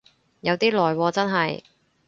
[0.39, 1.61] 有啲耐喎真係